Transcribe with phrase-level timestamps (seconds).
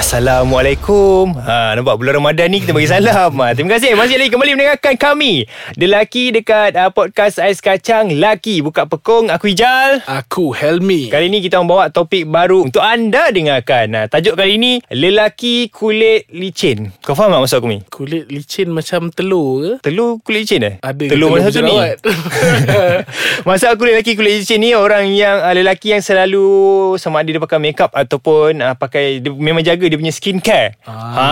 [0.00, 4.56] Assalamualaikum ha, Nampak bulan Ramadan ni kita bagi salam ha, Terima kasih Masih lagi kembali
[4.56, 5.44] mendengarkan kami
[5.76, 11.44] Lelaki dekat uh, podcast Ais Kacang Laki Buka Pekong Aku Ijal Aku Helmi Kali ni
[11.44, 13.90] kita membawa topik baru untuk anda dengarkan.
[13.90, 16.94] Nah, tajuk kali ni lelaki kulit licin.
[17.02, 17.78] Kau faham tak maksud aku ni?
[17.90, 19.72] Kulit licin macam telur ke?
[19.90, 20.74] Telur kulit licin eh?
[20.78, 21.76] Ada telur telur satu ni?
[23.50, 27.42] Maksud aku lelaki kulit licin ni orang yang uh, lelaki yang selalu sama ada dia
[27.42, 30.78] pakai makeup ataupun uh, pakai dia memang jaga dia punya skincare.
[30.86, 31.18] Ah.
[31.18, 31.26] Ha.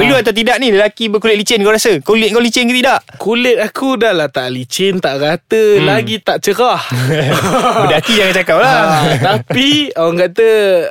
[0.00, 2.00] Perlu atau tidak ni lelaki berkulit licin kau rasa?
[2.00, 3.04] Kulit kau licin ke tidak?
[3.20, 5.84] Kulit aku dah lah tak licin, tak rata, hmm.
[5.84, 6.80] lagi tak cerah.
[7.84, 8.72] Berdaki jangan cakap lah.
[8.72, 10.48] Ah, tapi orang kata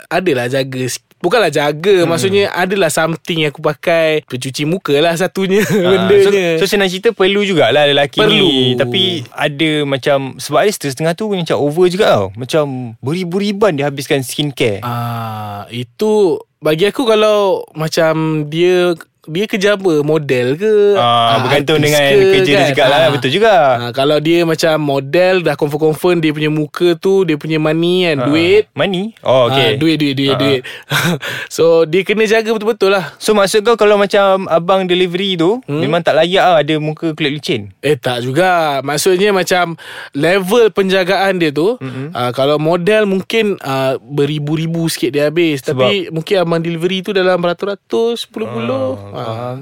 [0.09, 0.84] adalah jaga
[1.26, 2.08] Bukanlah jaga hmm.
[2.08, 4.22] Maksudnya adalah something yang aku pakai.
[4.30, 6.62] Pencuci muka lah satunya Ah, Bendanya.
[6.62, 8.46] so, so senang cerita perlu jugalah lelaki Perlu.
[8.46, 12.26] ni Tapi ada macam Sebab ada setengah-setengah tu macam over juga tau.
[12.38, 14.86] Macam beribu-riban dia habiskan skincare.
[14.86, 18.94] Ah, Itu Bagi aku kalau Macam dia
[19.27, 23.54] dia kerja apa Model ke Ah, bergantung artis dengan ke, kerja dia jugalah, betul juga.
[23.79, 28.26] ah, Kalau dia macam model Dah confirm-confirm Dia punya muka tu Dia punya money kan
[28.26, 29.13] Duit Money?
[29.21, 30.62] Oh okay Ah, duit duit duit Ah, duit.
[31.48, 33.15] so dia kena jaga betul-betul lah.
[33.18, 35.79] So maksud kau kalau macam Abang delivery tu hmm?
[35.79, 38.79] Memang tak layak lah Ada muka kulit licin Eh tak juga.
[38.81, 39.77] Maksudnya macam
[40.12, 42.12] level penjagaan dia tu mm-hmm.
[42.12, 45.62] uh, kalau model mungkin uh, beribu-ribu sikit dia habis.
[45.62, 48.98] Sebab- Tapi mungkin abang delivery tu dalam ratus-ratus, puluh-puluh.
[49.12, 49.15] ah,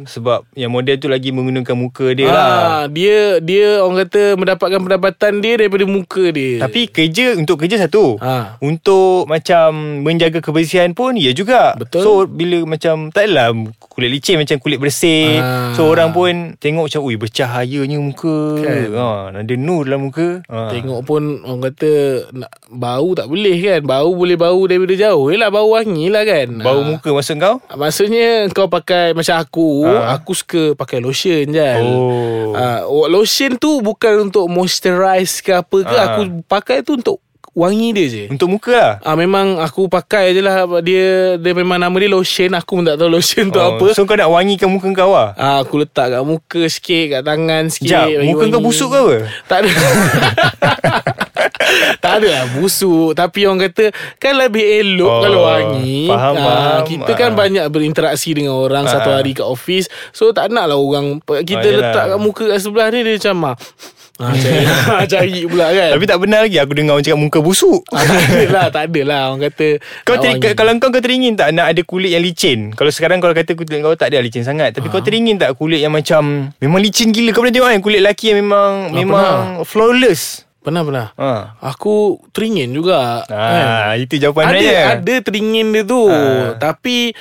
[0.05, 2.51] Sebab yang model tu lagi menggunakan muka dia Ah, lah
[2.87, 6.59] dia dia orang kata mendapatkan pendapatan dia daripada muka dia.
[6.59, 8.57] Tapi kerja Untuk kerja satu Ha.
[8.59, 12.01] Untuk macam Menjaga kebersihan pun Ya juga Betul.
[12.01, 13.25] So bila macam Tak
[13.77, 15.73] Kulit licin macam kulit bersih Ah.
[15.73, 18.89] So orang pun Tengok macam Ui bercahayanya muka Kan.
[18.91, 20.69] ha, Ada nur dalam muka ha.
[20.69, 21.91] Tengok pun orang kata
[22.31, 23.81] nak, bau tak boleh kan.
[23.83, 25.29] Bau boleh bau daripada jauh.
[25.29, 26.47] Yelah bau wangi lah kan.
[26.57, 26.85] Bau Ah.
[26.87, 30.13] muka maksud kau Maksudnya kau pakai macam aku, Ah.
[30.13, 31.69] aku suka pakai lotion je.
[31.77, 32.51] Oh.
[32.51, 36.03] Uh, lotion tu bukan untuk moisturize ke apa ke, Ah.
[36.09, 37.17] aku pakai tu untuk
[37.53, 38.23] wangi dia je.
[38.27, 42.49] Untuk muka lah Ah memang aku pakai je lah dia dia memang nama dia lotion
[42.49, 43.93] aku pun tak tahu lotion tu apa.
[43.93, 47.69] So kau nak wangikan muka kau lah Ah aku letak kat muka sikit kat tangan
[47.69, 47.93] sikit.
[48.09, 48.53] Sekejap Muka wangi.
[48.53, 49.15] kau busuk ke apa
[49.45, 49.69] Tak ada
[51.99, 56.43] Tak ada lah busuk Tapi orang kata Kan lebih elok Oh, Kalau wangi faham, Ah,
[56.43, 56.81] faham.
[56.85, 57.37] Kita kan Ah.
[57.37, 59.17] banyak berinteraksi Dengan orang Satu Ah.
[59.17, 61.79] hari kat office So tak nak lah orang Kita Ah, yelah.
[61.89, 63.55] letak kat muka kat sebelah ni Dia macam ah,
[64.19, 67.81] ah, cari, cari pula kan Tapi tak benar lagi Aku dengar orang cakap muka busuk
[67.89, 69.67] ah, Tak ada lah Tak ada lah Orang kata
[70.03, 70.53] Kau teri, wangi.
[70.53, 72.59] kalau kau kau teringin tak nak ada kulit yang licin?
[72.71, 75.79] Kalau sekarang kau kata kulit kau tak ada licin sangat, tapi kau teringin tak kulit
[75.79, 77.31] yang macam memang licin gila?
[77.31, 80.42] Kau pernah tengok kan kulit lelaki yang memang memang flawless.
[80.63, 81.59] Pernah-pernah Ha.
[81.59, 83.67] Aku teringin juga kan?
[83.67, 84.81] Ah, itu jawapan ada, dia.
[84.97, 86.55] Ada teringin dia tu Ah.
[86.57, 87.11] Tapi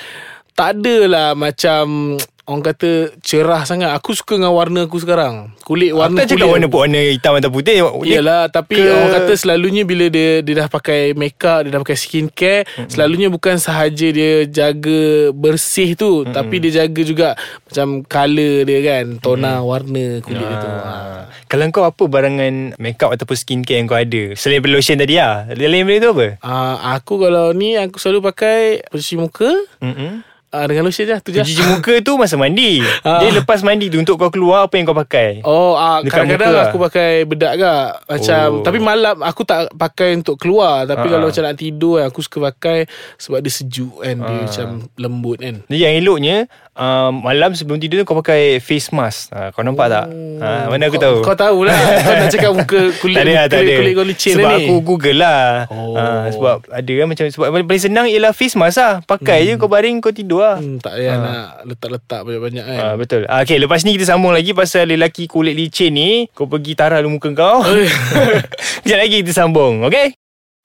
[0.53, 6.03] Tak adalah macam Orang kata cerah sangat Aku suka dengan warna aku sekarang Kulit Aku
[6.03, 7.86] warna tak cakap kulit warna warna hitam atau putih.
[8.03, 11.94] Yelah Tapi ke- orang kata selalunya Bila dia Dia dah pakai makeup Dia dah pakai
[11.94, 12.91] skincare mm-hmm.
[12.91, 16.34] Selalunya bukan sahaja Dia jaga bersih tu mm-hmm.
[16.34, 19.70] Tapi dia jaga juga Macam colour dia kan Tona mm-hmm.
[19.70, 20.94] warna kulit dia tu ha.
[21.47, 24.32] Kalau kau apa barangan makeup ataupun skincare yang kau ada?
[24.41, 25.47] Selain lotion tadi lah.
[25.52, 26.26] Lain benda tu apa?
[26.41, 30.31] Uh, aku kalau ni Aku selalu pakai Pencuci muka Mm-mm.
[30.52, 32.78] Uh, Dengan lotion je tu je Cuci muka tu masa mandi.
[33.02, 33.18] Ah.
[33.18, 35.40] Dia lepas mandi tu untuk kau keluar apa yang kau pakai?
[35.42, 36.84] Oh, Dekat kadang-kadang muka aku lah.
[36.86, 37.86] pakai bedak gak.
[38.06, 38.62] Macam Oh.
[38.62, 41.12] tapi malam aku tak pakai untuk keluar, tapi Ah.
[41.12, 42.84] kalau macam nak tidur aku suka pakai
[43.16, 44.40] sebab dia sejuk kan, dia Ah.
[44.44, 45.54] macam lembut kan.
[45.64, 46.36] Jadi yang eloknya
[46.74, 50.06] um, Malam sebelum tidur tu Kau pakai face mask ha, Kau nampak tak?
[50.40, 53.44] Ha, mana aku kau, tahu Kau tahulah Kau nak cakap muka kulit tak ada, lah,
[53.46, 53.78] tak kulit, ada.
[53.78, 54.64] kulit kau licin Sebab lah ni.
[54.64, 55.94] aku google lah Oh.
[55.94, 59.69] ha, Sebab ada kan macam Sebab paling senang ialah face mask lah Pakai je kau
[59.69, 62.78] baring kau tidur lah Hmm, tak payah nak letak-letak banyak-banyak kan.
[62.78, 63.22] Ha, betul.
[63.30, 66.26] Ah, okay, lepas ni kita sambung lagi pasal lelaki kulit licin ni.
[66.34, 67.62] Kau pergi tarah dulu muka kau.
[68.82, 70.19] Sekejap lagi kita sambung, okay?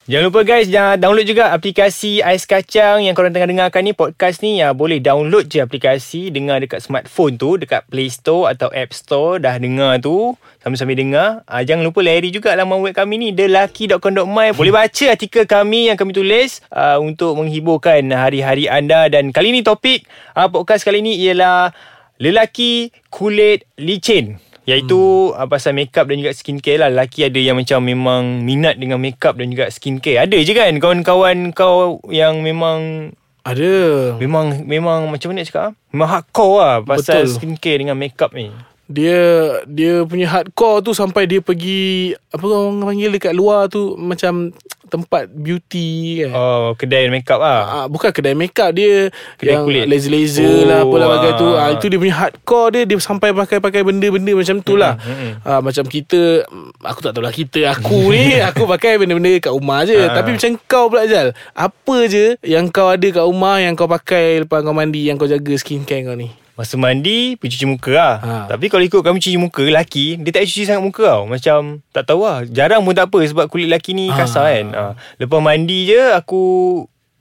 [0.08, 4.40] Jangan lupa guys, jangan download juga aplikasi Ais Kacang yang korang tengah dengarkan ni, podcast
[4.40, 4.56] ni.
[4.56, 9.36] Ya, boleh download je aplikasi, dengar dekat smartphone tu, dekat Play Store atau App Store.
[9.36, 10.32] Dah dengar tu,
[10.64, 11.44] sambil-sambil dengar.
[11.44, 14.56] Ah, jangan lupa layari juga laman web kami ni, thelaki.com.my.
[14.56, 19.12] Boleh baca artikel kami yang kami tulis uh, untuk menghiburkan hari-hari anda.
[19.12, 21.76] Dan kali ni topik uh, podcast kali ni ialah
[22.16, 24.40] lelaki kulit licin.
[24.68, 25.48] Iaitu hmm.
[25.48, 29.48] pasal makeup dan juga skincare lah Lelaki ada yang macam memang minat dengan makeup dan
[29.48, 33.10] juga skincare Ada je kan kawan-kawan kau yang memang
[33.48, 34.12] Ada.
[34.20, 35.72] Memang memang macam mana cakap ah?
[35.88, 37.34] Memang hardcore lah pasal Betul.
[37.40, 38.52] skincare dengan makeup ni
[38.92, 39.20] Dia
[39.64, 44.52] dia punya hardcore tu sampai dia pergi apa orang panggil dekat luar tu macam
[44.88, 45.88] tempat beauty
[46.20, 46.30] kan.
[46.32, 47.60] Oh, kedai make up lah.
[47.62, 49.84] Ah, bukan kedai makeup dia Kedai yang kulit.
[49.84, 51.46] laser-laser Oh, lah apalah bagai tu.
[51.46, 51.60] ah.
[51.60, 54.96] Ah, itu dia punya hardcore dia dia sampai pakai-pakai benda-benda macam tu lah.
[54.96, 56.48] mm, Ah, macam kita
[56.80, 59.94] aku tak tahu lah kita aku ni aku pakai benda-benda kat rumah je.
[59.94, 60.12] Ah.
[60.14, 61.30] Tapi macam kau pula Jal.
[61.52, 65.24] Apa je yang kau ada kat rumah yang kau pakai lepas kau mandi yang kau
[65.24, 66.32] jaga skincare kau ni?
[66.58, 68.14] Masa mandi Pergi cuci muka lah.
[68.18, 68.34] Ha.
[68.50, 71.22] Tapi kalau ikut kami cuci muka Lelaki Dia tak cuci sangat muka tau.
[71.24, 71.58] Macam
[71.88, 72.42] Tak tahu lah.
[72.44, 74.50] Jarang pun tak apa Sebab kulit lelaki ni kasar Ha.
[74.52, 74.66] kan.
[74.68, 74.82] Ha.
[75.16, 76.42] Lepas mandi je Aku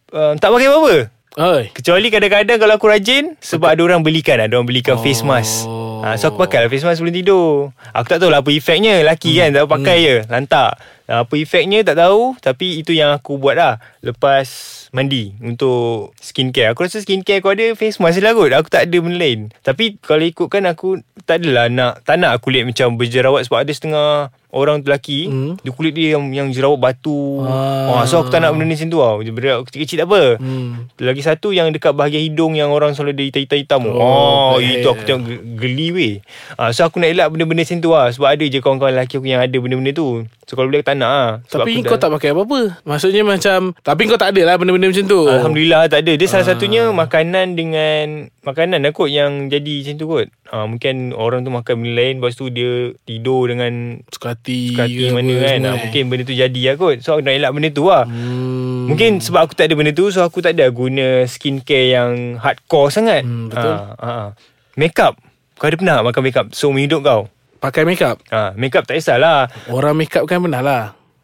[0.10, 0.96] uh, Tak pakai apa-apa.
[1.38, 1.64] Oi.
[1.70, 5.00] Kecuali kadang-kadang Kalau aku rajin Sebab ada orang belikan Ada orang belikan Oh.
[5.00, 5.70] face mask.
[5.98, 7.70] Ha, So aku pakai lah face mask sebelum tidur.
[7.92, 10.16] Aku tak tahu lah apa efeknya Lelaki kan Tak pakai je.
[10.26, 14.48] Lantak Apa efeknya tak tahu Tapi itu yang aku buat lah Lepas
[14.90, 18.98] mandi Untuk skincare Aku rasa skincare aku ada Face mask lah kot Aku tak ada
[18.98, 23.60] benda lain Tapi kalau ikutkan aku Tak adalah nak Tak nak kulit macam berjerawat Sebab
[23.60, 24.12] ada setengah
[24.50, 25.54] Orang lelaki Hmm.
[25.58, 28.00] Dia kulit dia yang, yang jerawat batu Ah.
[28.00, 28.04] ah.
[28.04, 30.88] So aku tak nak benda ni macam tu tau Dia Berat kecil-kecil tak apa Hmm.
[30.98, 33.82] lagi satu yang dekat bahagian hidung yang orang selalu ada hitam-hitam.
[33.86, 34.72] Oh, Oh, baik.
[34.74, 36.14] itu aku tengok ge- geli weh.
[36.56, 38.08] Ah, so aku nak elak benda-benda macam tu lah.
[38.10, 40.08] Sebab ada je kawan-kawan lelaki aku yang ada benda-benda tu.
[40.44, 41.30] So kalau boleh tak nak lah.
[41.46, 45.06] Sebab Tapi kau tak pakai apa-apa Maksudnya macam Tapi kau tak ada lah Benda-benda macam
[45.06, 46.14] tu Alhamdulillah tak ada.
[46.14, 46.50] Dia salah Ah.
[46.50, 48.06] satunya makanan dengan
[48.42, 50.28] makanan lah kot yang jadi macam tu kot.
[50.48, 52.72] Ah, mungkin orang tu makan benda lain lepas tu dia
[53.02, 55.58] tidur dengan Suka hati suka hati ke mana kan.
[55.62, 55.80] Ah, eh.
[55.84, 56.96] mungkin benda tu jadi lah kot.
[57.00, 58.04] So aku nak elak benda tu lah.
[58.04, 58.88] hmm.
[58.88, 62.88] Mungkin sebab aku tak ada benda tu So aku tak ada guna skincare yang hardcore
[62.88, 63.68] sangat Hmm, betul.
[63.70, 64.28] ha, ha, ha.
[64.74, 65.20] Makeup
[65.54, 67.28] Kau ada pernah makan makeup Seumur hidup kau
[67.58, 68.22] Pakai makeup.
[68.30, 69.50] Ha, Makeup tak kisahlah.
[69.70, 70.84] Orang makeup kan pernah lah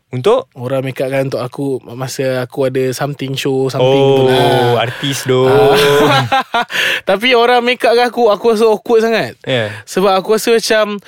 [0.10, 0.50] Untuk?
[0.54, 5.26] Orang makeup kan untuk aku Masa aku ada something show Something tu Oh lah Artis
[5.26, 5.50] doh
[7.10, 9.38] Tapi orang makeup kan aku Aku rasa awkward sangat.
[9.46, 9.74] Yeah.
[9.86, 11.02] Sebab aku rasa macam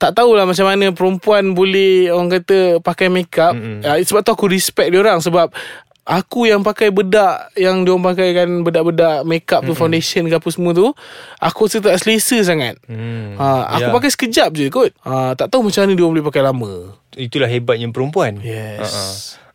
[0.00, 3.52] tak tahulah macam mana perempuan boleh orang kata pakai makeup.
[3.52, 3.84] Mm-mm.
[3.84, 5.20] Uh, sebab tu aku respect dia orang.
[5.20, 5.52] Sebab
[6.02, 10.48] aku yang pakai bedak yang dia orang pakai kan bedak-bedak makeup tu foundation ke apa
[10.48, 10.90] semua tu,
[11.36, 12.76] aku rasa tak selesa sangat.
[12.84, 13.34] hmm.
[13.34, 13.94] Ha, aku Ya.
[13.94, 14.90] pakai sekejap je kot.
[15.00, 16.72] Ha, tak tahu macam mana dia orang boleh pakai lama.
[17.12, 18.78] Itulah hebatnya perempuan Yes.
[18.80, 19.02] Ha-ha.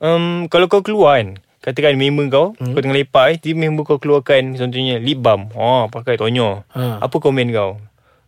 [0.06, 2.75] um, Kalau kau keluar kan Katakan member kau hmm.
[2.75, 7.00] Kau tengah lepak eh Tiba member kau keluarkan Contohnya lip balm Oh pakai tonyo Ha.
[7.00, 7.80] Apa komen kau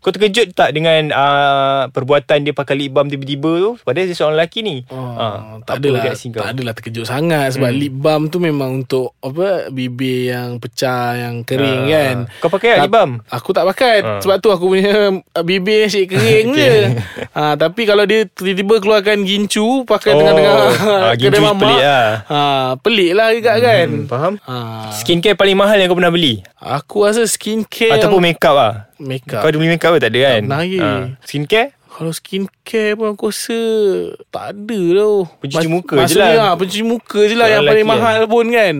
[0.07, 4.39] Kau terkejut tak dengan uh, Perbuatan dia pakai lip balm tiba-tiba tu Padahal dia seorang
[4.39, 7.75] lelaki ni Oh, Ah, tak adalah tak adalah terkejut sangat sebab Hmm.
[7.77, 12.15] lip balm tu memang untuk apa bibir yang pecah yang kering Ah, kan.
[12.39, 13.11] Kau pakai tak lip balm?
[13.27, 14.21] Aku tak pakai Ah.
[14.23, 16.55] sebab tu aku punya uh, bibir asyik kering Okay.
[16.55, 16.75] je.
[17.33, 20.53] Ha, tapi kalau dia tiba-tiba keluarkan gincu pakai Oh, tengah-tengah
[21.03, 21.59] ah, gincu mamak.
[21.59, 22.07] pelik lah.
[22.23, 22.39] Ha,
[22.77, 23.87] pelik lah juga kan.
[23.89, 24.33] Hmm, faham?
[24.39, 24.55] Ha,
[24.95, 29.39] Skincare paling mahal yang kau pernah beli aku rasa skincare Ataupun yang makeup lah makeup.
[29.39, 30.77] Kau ada beli makeup ke tak ada kan lagi.
[30.77, 33.59] Ah, Skincare Kalau skincare pun aku rasa
[34.27, 35.25] tak ada tau.
[35.39, 36.47] Pencuci Mas- muka je maksudnya, lah.
[36.47, 38.75] Ha, pencuci muka je lah yang paling mahal pun kan.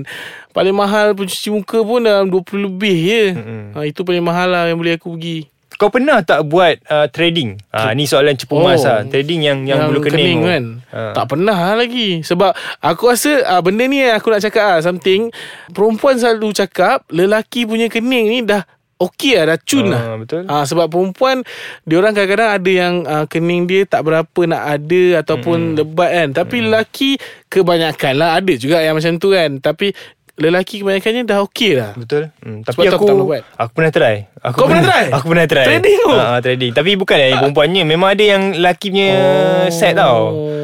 [0.52, 3.24] Paling mahal pencuci muka pun dalam 20 lebih je.
[3.34, 3.64] Mm-mm.
[3.74, 5.50] Ha, itu paling mahal lah yang boleh aku pergi.
[5.78, 7.62] Kau pernah tak buat uh, trading?
[7.70, 8.66] Ah ni soalan cepu Oh.
[8.66, 9.06] mas lah.
[9.06, 10.50] Trading yang yang, bulu kening, tu.
[10.50, 11.14] kan Ah.
[11.14, 12.50] Tak pernah lah lagi Sebab
[12.80, 15.30] aku rasa ah, Benda ni aku nak cakap ah, Something
[15.70, 18.64] Perempuan selalu cakap Lelaki punya kening ni dah
[18.98, 20.42] Okey lah dah cun lah Ah, betul.
[20.50, 21.46] Ah sebab perempuan
[21.86, 25.76] dia orang kadang-kadang ada yang uh, kening dia tak berapa nak ada ataupun mm.
[25.78, 26.30] lebat kan.
[26.34, 26.64] Tapi mm.
[26.66, 27.10] lelaki
[27.46, 29.62] kebanyakan lah ada juga yang macam tu kan.
[29.62, 29.94] Tapi
[30.38, 31.92] lelaki kebanyakannya dah okey lah.
[31.94, 32.30] Betul.
[32.40, 33.42] Hmm, Sebab tapi tu aku aku tak pernah buat.
[33.58, 34.16] aku pernah try.
[34.38, 35.06] Aku Kau pernah try?
[35.10, 35.66] Aku pernah try.
[35.66, 36.12] Trading tu?
[36.14, 36.72] Ah, trading.
[36.72, 39.66] Tapi bukan yang perempuannya, memang ada yang lelaki punya Oh.
[39.68, 40.18] set tau.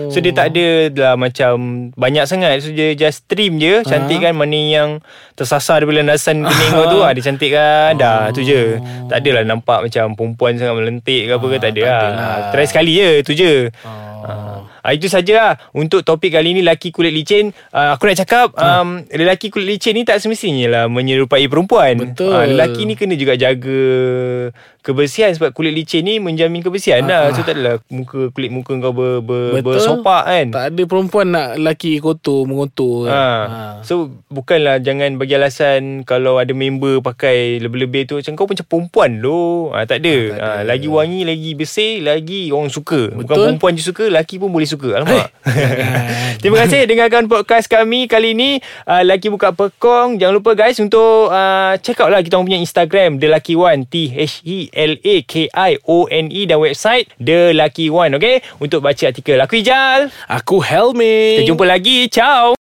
[0.08, 1.52] So dia tak ada lah macam
[1.92, 2.62] banyak sangat.
[2.62, 4.90] So dia just trim je, cantik kan mana yang
[5.34, 7.98] tersasar daripada landasan kening kau tu, ah dia cantik kan.
[7.98, 8.78] Dah tu je.
[9.10, 12.02] Tak adalah nampak macam perempuan sangat melentik ke apa ke tak ada lah.
[12.14, 13.74] Ah, Try sekali je, tu je.
[13.82, 14.13] Oh.
[14.84, 17.56] Ah, itu saja lah untuk topik kali ni lelaki kulit licin.
[17.72, 21.96] Ah, aku nak cakap um, lelaki kulit licin ni tak semestinya lah menyerupai perempuan.
[21.96, 22.36] Betul.
[22.36, 23.80] Ah, lelaki ni kena juga jaga
[24.84, 27.32] kebersihan sebab kulit licin ni menjamin kebersihan lah.
[27.32, 29.80] So tak adalah muka kulit muka kau ber, ber, Betul.
[29.80, 30.46] bersopak kan.
[30.52, 33.08] Tak ada perempuan nak lelaki kotor mengotor.
[33.08, 33.24] Ha.
[33.24, 33.62] Ha.
[33.88, 39.24] So bukanlah jangan bagi alasan kalau ada member pakai lebih-lebih tu macam kau macam perempuan
[39.24, 39.72] tu.
[39.72, 40.16] Ha, tak ada.
[40.36, 40.68] tak Ha, ada.
[40.68, 43.16] lagi wangi, lagi bersih, lagi orang suka.
[43.16, 43.46] Bukan Betul.
[43.48, 44.73] perempuan je suka, lelaki pun boleh suka.
[44.82, 45.30] Alamak.
[46.42, 48.60] Terima kasih dengarkan podcast kami kali ni.
[48.84, 50.18] Uh, lelaki buka pekong.
[50.18, 54.12] Jangan lupa guys untuk uh, check out lah kita punya Instagram The Lucky One T
[54.12, 58.44] H E L A K I O N E dan website The Lucky One okay?
[58.60, 59.40] Untuk baca artikel.
[59.40, 60.12] Aku Ijal.
[60.28, 61.42] Aku Helmi.
[61.42, 62.12] Kita jumpa lagi.
[62.12, 62.46] Ciao.